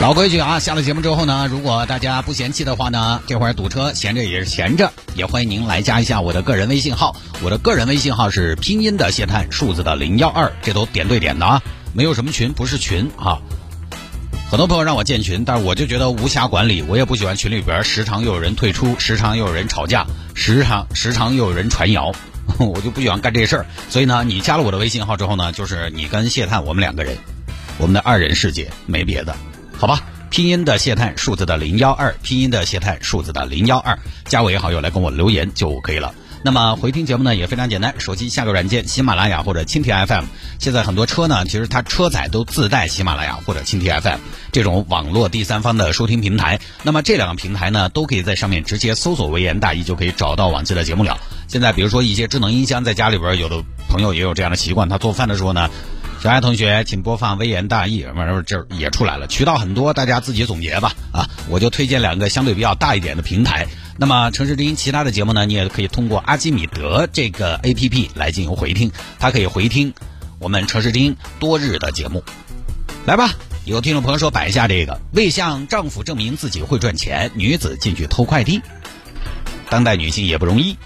[0.00, 7.14] 老规矩啊，下了节目之后呢，如果大家不嫌弃的话呢，这会儿堵车闲着也是闲着，也欢迎您来加一下我的个人微信号。
[7.42, 13.40] 我的个人微信号是拼音的谢探，数字的零幺二，这都点对点的啊，没有什么群，不是群啊。
[14.50, 22.10] 很多朋友让我建群，但是我就觉得无暇管理，我也不喜欢群里边时常又有人退出，时常又有人吵架，时常时常又有人传谣，
[22.58, 23.66] 我就不喜欢干这事儿。
[23.90, 27.18] 所以呢，你加了我的微信号之后呢，就是你跟谢探我们两个人，
[27.76, 29.36] 我们的二人世界，没别的。
[29.80, 36.14] 好吧，拼音的谢探，数字的零幺二，拼音的谢探，数字的零幺二，加为好友来跟我留言就可以了。
[36.42, 40.26] 那么回听节目呢也非常简单，手机下个软件喜马拉雅或者蜻蜓 FM。
[40.58, 44.18] 现在很多车呢，其实它车载都自带喜马拉雅或者蜻蜓 FM
[44.52, 46.60] 这种网络第三方的收听平台。
[46.82, 51.18] 那么这两个平台呢，都可以在上面直接搜索“微言大义”就可以找到往期的节目了。
[51.48, 55.70] 现在比如说一些智能音箱，在家里边有的朋友也有这样的习惯，他做饭的时候呢。
[56.22, 59.26] 小爱同学，请播放《微言大义》，完了这也出来了。
[59.26, 60.92] 渠道很多，大家自己总结吧。
[61.12, 63.66] 啊，我就推荐两个相对比较大一点的平台。
[63.96, 69.94] 那么城市之音其他的节目呢，你也可以通过阿基米德这个 A P P 来进行回听，它可以回听
[70.38, 72.22] 我们城市之音多日的节目。
[73.06, 73.30] 来吧，
[73.64, 78.60] 有听众朋友说摆一下这个，为向丈夫证明自己会赚钱，女子进去偷快递。
[79.70, 80.76] 当代女性也不容易。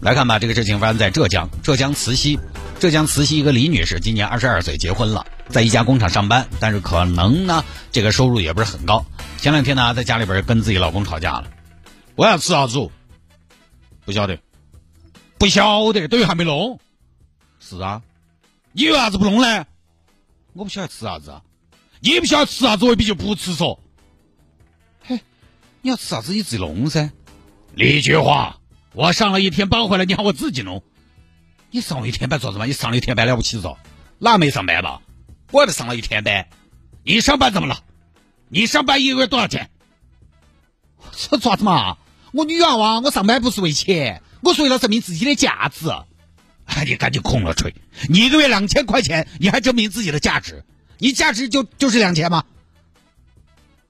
[0.00, 2.38] 来看吧，这个事情发生在浙江，浙江慈溪。
[2.78, 9.04] 浙江慈溪一个李女士今年二十二岁，结婚了，在一家工厂上班，但是可能呢，这个收入也不是很高。
[9.38, 11.50] 前两天呢，在家里边跟自己老公吵架了。
[12.16, 12.90] 我要吃啥子？
[14.04, 14.38] 不晓得，
[15.38, 16.78] 不晓得，等于还没弄。
[17.58, 18.02] 是啊，
[18.72, 19.64] 你为啥子不弄呢？
[20.52, 21.42] 我不晓得吃啥子啊。
[22.00, 23.78] 你不晓得吃啥子，未必就不吃嗦。
[25.00, 25.18] 嘿，
[25.80, 27.10] 你要吃啥子，你自己弄噻。
[27.74, 28.58] 一句话，
[28.92, 30.82] 我上了一天班回来，你喊我自己弄。
[31.70, 32.66] 你上了一天班做什么？
[32.66, 33.76] 你上了一天班了不起嗦？
[34.18, 35.00] 哪没上班吧？
[35.52, 36.48] 我也上了一天班。
[37.02, 37.82] 你上班怎么了？
[38.48, 39.70] 你上班一个月多少钱？
[41.12, 41.98] 说啥子嘛？
[42.32, 45.88] 我女娃娃，我上班不是为钱，我是为了证明自己的价值。
[46.64, 47.74] 哎，你赶紧空了吹！
[48.08, 50.64] 你一个月两千块钱，你还证明自己的价值？
[50.98, 52.44] 你价值就就是两千吗？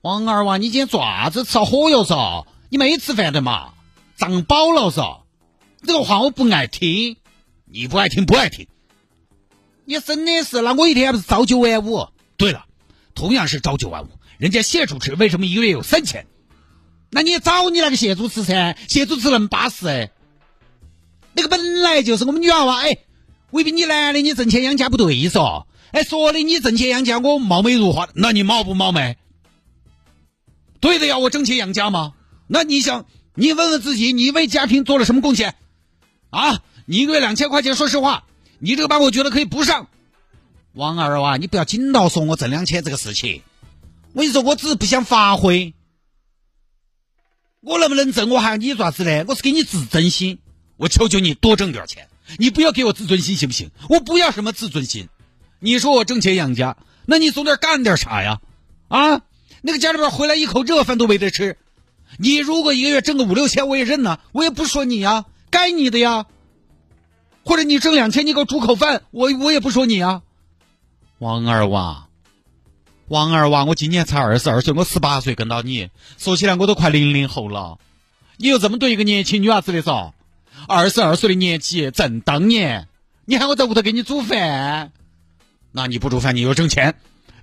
[0.00, 1.44] 王二娃，你今天做啥子？
[1.44, 2.46] 吃火药嗦？
[2.68, 3.74] 你没吃饭的嘛？
[4.16, 5.20] 胀饱了嗦？
[5.86, 7.16] 这个话我不爱听。
[7.74, 8.68] 你不爱听不爱听，
[9.84, 12.06] 你真的是那我一天还不是朝九晚五？
[12.36, 12.66] 对了，
[13.16, 16.28] 同样是朝九晚五，人家谢主持为什么一个月有三千？
[17.10, 20.12] 那你找你那个谢主持噻，谢主持那么巴适哎，
[21.32, 22.98] 那个本来就是我们女娃娃哎，
[23.50, 25.66] 未必你男的你挣钱养家不对嗦？
[25.90, 29.16] 哎，说的你挣钱养家，我貌美如花，那你貌不貌美？
[30.78, 32.12] 对的呀，我挣钱养家吗？
[32.46, 35.56] 那你想，你问问自己，你为家庭做了什么贡献？
[36.30, 36.62] 啊？
[36.86, 38.24] 你一个月两千块钱，说实话，
[38.58, 39.88] 你这个班我觉得可以不上。
[40.74, 43.42] 王二娃，你不要紧到说我挣两千这个事情。
[44.12, 45.74] 我跟你说，我只是不想发挥。
[47.60, 49.24] 我能不能挣，我还要你做啥子呢？
[49.28, 50.38] 我是给你自尊心。
[50.76, 53.70] 我求求你多挣点钱，你不要给我自尊心，行不行？
[53.88, 55.08] 我不要什么自尊心。
[55.60, 58.40] 你说我挣钱养家，那你总得干点啥呀？
[58.88, 59.22] 啊，
[59.62, 61.56] 那个家里边回来一口热饭都没得吃。
[62.18, 66.26] 你如果一个月挣个五六千，我也认呐，我也不说你呀，该你的呀。
[67.44, 70.22] 或者你挣两千，你给我煮口饭，我我也不说你啊，
[71.18, 72.08] 王二娃，
[73.08, 77.78] 王二娃，我今年才二十二岁，我十八岁跟到你，说起来我都快零零后了，
[78.38, 79.82] 你又这么对一个年轻女娃子的？
[79.82, 80.12] 嗦？
[80.66, 82.88] 二十二岁的年纪正当年，
[83.26, 84.92] 你喊我在屋头给你煮饭，
[85.72, 86.94] 那你不煮饭，你又挣钱，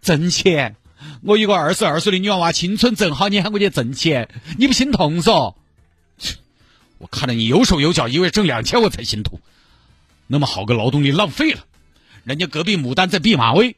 [0.01, 0.75] 挣钱，
[1.21, 5.53] 我一个二十二岁的女娃娃青春正好，你喊我去挣钱，你不心痛嗦？
[6.97, 9.39] 我看到你有手有脚，一个月挣两千，我才心痛。
[10.31, 11.65] 那么好个劳动力浪费了，
[12.23, 13.75] 人家隔壁牡丹在毕马威，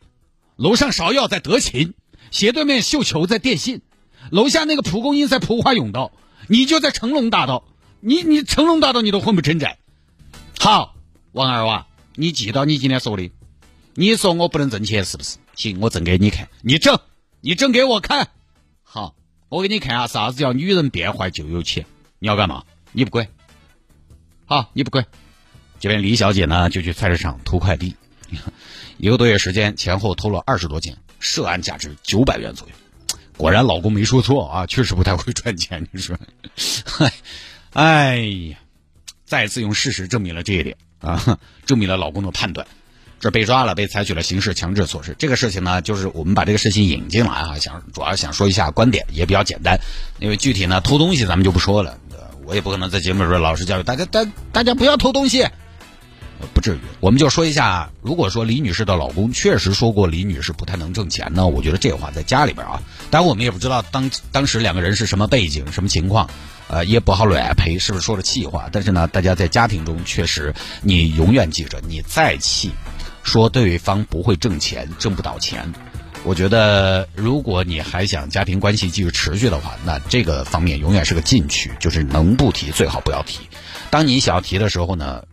[0.56, 1.96] 楼上芍药在德勤，
[2.30, 3.82] 斜对面绣球在电信，
[4.30, 6.12] 楼下那个蒲公英在蒲花甬道，
[6.48, 7.64] 你就在成龙大道，
[8.02, 9.80] 你你成龙大道你都混不成宅。
[10.60, 10.96] 好，
[11.32, 13.32] 王二娃，你记到你今天说的，
[13.96, 15.38] 你说我不能挣钱是不是？
[15.56, 17.00] 行，我挣给你看，你挣，
[17.42, 18.30] 你挣给我看。
[18.84, 19.16] 好，
[19.50, 21.88] 我给你看下啥子叫女人变坏就有钱。
[22.20, 22.64] 你要干嘛？
[22.92, 23.28] 你不乖。
[24.46, 25.04] 好，你不乖。
[25.84, 27.98] 这边李小姐呢，就去菜市场偷快递，
[28.96, 32.74] 一个多月时间前后偷了二十多件，涉案价值九百元左右。
[33.36, 35.86] 果然老公没说错啊，确实不太会赚钱。
[35.92, 36.18] 你说，
[36.86, 37.12] 嗨
[37.74, 38.58] 哎呀，
[39.26, 42.66] 再次用事实证明了这一点啊，证明了老公的判断。
[43.20, 45.14] 这被抓了，被采取了刑事强制措施。
[45.20, 49.78] 这个事情呢，就是我们把这个事情引进来啊，想主要想说一下观点，也比较简单。
[50.20, 52.00] 因为具体呢，偷东西咱们就不说了，
[52.46, 55.46] 我也不可能在节目里说老师教育大家，大大家不要偷东西，
[56.54, 56.80] 不至于。
[57.00, 66.30] 我们就说一下，如果说李女士的老公确实说过李女士不太能挣钱呢，我觉得这话在家里边啊，当然我们也不知道当当时两个人是什么背景、什么情况，
[66.68, 68.70] 呃，也不好乱赔，是不是说了气话？
[68.72, 72.72] 但是呢，大家在家庭中确实，你永远记着，你再气。
[73.24, 75.72] 说对方不会挣钱，挣不到钱。
[76.26, 83.40] 我觉得，如果你还想家庭关系继续持续的话，那这个方面永远是个禁区，就是能不提最好不要提。
[83.90, 85.24] 当你想要提的时候呢，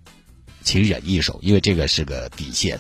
[0.70, 2.78] 请忍一手，因为这个是个底线，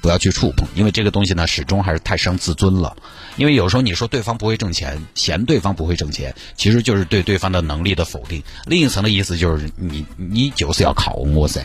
[0.00, 2.96] 不要去触碰，因为这个东西呢始终还是太伤自尊了。
[3.36, 8.42] 因为有时候你说对方不会挣钱，嫌对方不会挣钱，其实就是对对方的能力的否定。
[8.66, 11.64] 另一层的意思就是你你就是要靠我噻。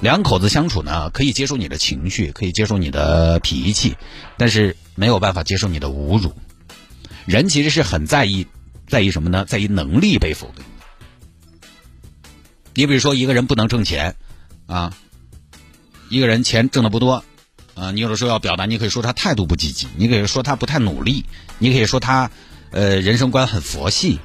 [0.00, 3.96] 两口子相处呢，可以接受你的情绪，可以接受你的脾气，
[4.36, 6.34] 但是没有办法接受你的侮辱。
[7.24, 8.44] 人其实是很在意，
[8.88, 9.44] 在意什么呢？
[9.46, 10.64] 在意能力被否定。
[12.74, 14.16] 你比如说，一个人不能挣钱，
[14.66, 14.92] 啊，
[16.14, 17.24] 一个人钱挣的不多，
[17.74, 21.24] 啊，你有的时候要表达，你可以说他态度不积极，你可以说他不太努力，
[21.58, 22.30] 你可以说他，
[22.70, 24.20] 呃，人生观很佛系，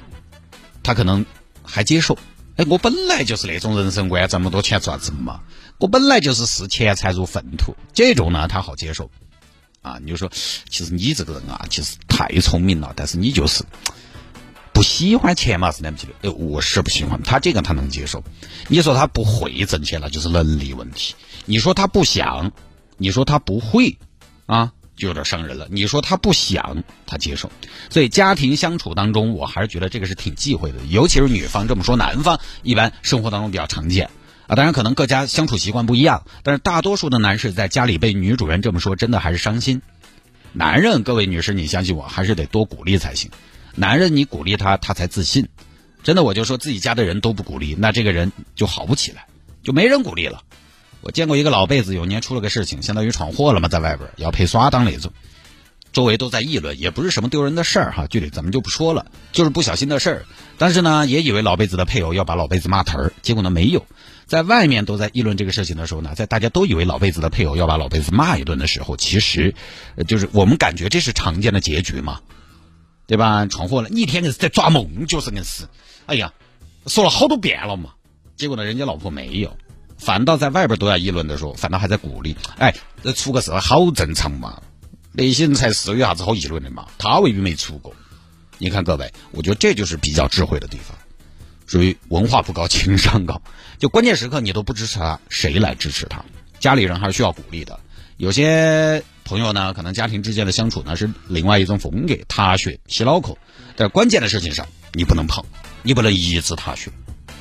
[0.83, 1.25] 他可能
[1.63, 2.15] 还接受。
[2.57, 5.39] 哎，我本来就是那种人生观，这么多钱做啥子嘛？
[5.79, 9.09] 我本来就是视钱财如粪土，这种呢他好接受，
[9.81, 10.29] 啊，你就说，
[10.69, 13.63] 其实你这个人啊，其实太聪明了，但是你就是
[14.79, 16.13] 不喜欢钱嘛，是那么起的。
[16.21, 18.23] 哎，我是不喜欢他这个他能接受。
[18.69, 21.15] 你说他不会挣钱了，就是能力问题。
[21.43, 22.53] 你说他不想，
[22.95, 23.97] 你说他不会，
[24.45, 24.71] 啊。
[24.95, 25.67] 就有点伤人了。
[25.69, 27.51] 你说他不想，他接受，
[27.89, 30.77] 所以家庭相处当中，我还是觉得这个是挺忌讳的。
[30.87, 34.09] 尤其是女方这么说，男方一般生活当中比较常见
[34.47, 34.55] 啊。
[34.55, 39.81] 当然，可能各家相处习惯不一样，但是大多数的男士在家里被女主人这么说，真的还是伤心。
[40.53, 43.29] 男人，各位女士，你相信我，还是得多鼓励才行。
[43.79, 45.47] 男人，你鼓励他，他才自信。
[46.03, 49.25] 真的，我就说自己家的人都不鼓励，那这个人就好不起来，
[49.63, 50.41] 就没人鼓励了。
[51.01, 55.13] 我见过一个老辈子，有年出了个事情，相当于闯祸了嘛，在外边要配刷当那种，
[55.93, 60.25] 周围都在议论，也不是什么丢人的事儿哈，具体咱们就不说了，就是不小心的事儿。
[60.57, 63.85] 但是呢，也以为老辈子的配偶要把老辈子骂疼儿，结果呢没有，
[64.25, 69.55] 在外面都在议论这个事情的时候呢，在大家都以为老辈子的配偶要把老辈子骂一顿的时候，其实
[70.07, 72.19] 就是我们感觉这是常见的结局嘛，
[73.09, 73.47] 对吧？
[73.47, 75.67] 闯祸了，你一天硬是在抓梦，就是硬是，
[76.05, 76.31] 哎呀，
[76.85, 77.89] 说了好多遍了嘛，
[78.35, 79.57] 结果呢，人家老婆没有。
[79.97, 82.37] 反倒在外边都要议论的时候，反倒还在鼓励。
[82.59, 82.71] 哎，
[83.03, 84.61] 这出个事好正常嘛，
[85.11, 86.85] 那些人才是有啥子好议论的嘛？
[86.99, 87.91] 他未必没出过。
[88.59, 90.95] 你看各位，我觉得这就是比较智慧的地方，
[91.65, 93.41] 属于文化不高，情商高。
[93.79, 96.23] 就关键时刻你都不支持他，谁来支持他？
[96.59, 97.79] 家里人还是需要鼓励的。
[98.17, 103.37] 有些朋友呢，可能家庭之间的相处呢是另外一种风格，踏雪洗脑壳。
[103.75, 105.45] 在关键的事情上，你不能碰，
[105.83, 106.89] 你不能一直踏雪。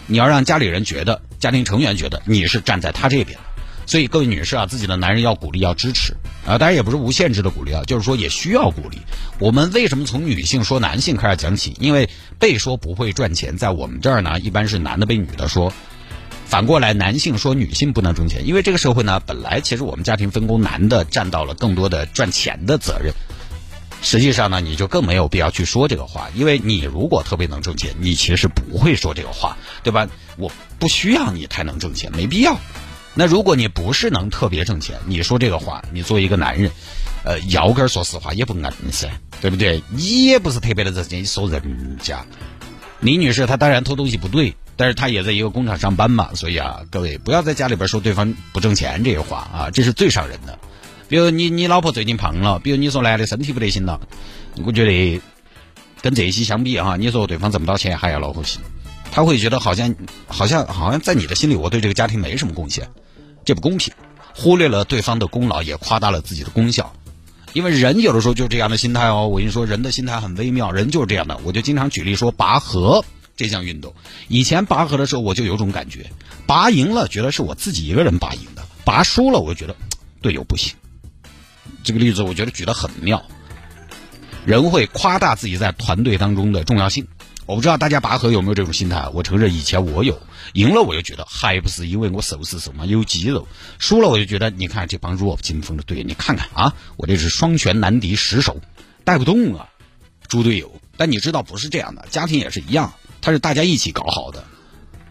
[0.06, 3.38] 你要让家里人觉得，家庭成员觉得你是站在他这边，
[3.86, 6.14] 所以各位女士啊，自己的男人要鼓励，要支持
[6.46, 8.98] 啊，当然也不是无限制的鼓励啊，就是说也需要鼓励。
[9.38, 11.74] 我们为什么从女性说男性开始讲起？
[11.80, 15.72] 因为被说不会赚钱，在我们这儿呢，一般是男的被女的说，
[16.48, 23.12] 反过来男性说女性不能挣钱，因为这个社会呢，本来其实我们家庭分工，男的占到了更多的赚钱的责任。
[24.00, 30.08] 实际上呢，你就更没有必要去说这个话，因为你如果特别能挣钱，你其实不会说这个话，对吧？
[30.38, 32.56] 我不需要你太能挣钱，没必要。
[33.14, 36.70] 那如果你不是能特别挣钱，你说这个话，你作为一个男人，
[37.24, 39.08] 呃，摇杆说实话也不硬噻，
[39.40, 39.82] 对不对？
[39.90, 42.24] 你也不是特别的挣钱，你说人家
[43.00, 50.56] 李女士她当然偷东西不对，但是他也在一个工厂上班嘛，所以啊，各位不要在家里边说对方不挣钱这些话啊，这是最伤人的。
[51.08, 54.00] 比如你你老婆最近胖了，比如你说男的身体不得行了，
[54.64, 55.20] 我觉得
[56.00, 58.60] 跟这些相比哈，你说对方挣不到钱还要恼火心，
[59.10, 59.92] 他会觉得好像
[60.28, 62.88] 好像好像在你的心里我对这个家庭没什么贡献，
[63.44, 63.92] 这不公平，
[64.32, 66.92] 忽略了对方的功劳，也夸大了自己的功效，
[67.52, 69.26] 因为人有的时候就这样的心态哦。
[69.26, 71.36] 我跟你说，人的心态很微妙，人就是这样的。
[71.42, 73.04] 我就经常举例说拔河
[73.38, 73.94] 这项运动，
[74.26, 76.10] 以前拔河的时候我就有种感觉，
[76.44, 79.76] 拔赢了觉得是我自己一个人拔赢的，拔输了我就觉得
[80.20, 80.74] 队友不行。
[81.84, 83.24] 这个例子我觉得举得很妙，
[84.44, 87.06] 人会夸大自己在团队当中的重要性。
[87.46, 89.08] 我不知道大家拔河有没有这种心态？
[89.14, 90.20] 我承认以前我有，
[90.52, 93.46] 赢了我就觉得还不是因为我手是瘦嘛，有肌肉；
[93.78, 98.60] 输了我就觉得，你看这帮弱不禁风的队，你看看啊，我这是双拳难敌十手，
[99.04, 99.68] 带不动啊，
[100.26, 100.78] 猪队友。
[100.98, 104.44] 但你知道不是这样的，家庭也是一样，他是大家一起搞好的。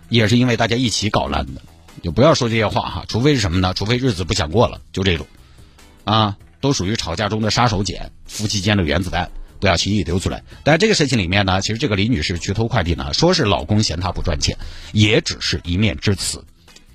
[0.09, 1.61] 也是因为大家一起搞烂的。
[2.01, 3.73] 就不要说这些话哈，除非是什么呢？
[3.73, 5.27] 除非日子不想过了，就这种，
[6.03, 10.43] 啊，都属于吵架中的杀手锏，夫妻间的原子弹，不要轻易丢出来。
[10.63, 14.57] 但是这个事情里面呢，其实这个李女士去偷快递呢，说是老公嫌她不赚钱，
[14.93, 16.45] 也只是一面之词。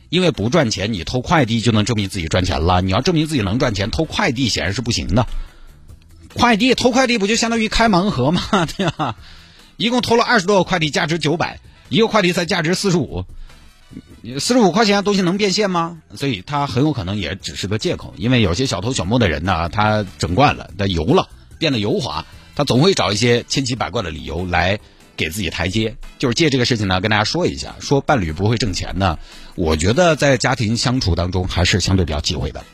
[0.08, 2.80] 因为不赚钱，你偷快递就能证明自己赚钱了。
[2.80, 5.26] 你要证明自己能赚钱，偷快递显然是不行的。
[6.34, 8.42] 快递偷快递不就相当于开盲盒吗？
[8.78, 9.16] 对吧？
[9.82, 11.58] 一共偷了二十多个快递，价值九百，
[11.88, 13.24] 一个快递才价值四十五。
[14.38, 15.98] 四十五块钱的东西能变现吗？
[16.14, 22.24] 所以他很有可能也只是个借口，因为有些小偷小摸的人呢，他整惯了，他油了，变得油滑，
[22.54, 24.78] 他总会找一些千奇百怪的理由来
[25.16, 25.96] 给自己台阶。
[26.16, 29.18] 就是借这个事情呢，跟大家说一下，说伴侣不会挣钱呢，
[29.56, 32.64] 我觉得在家庭相处当中还是相对比较忌讳的。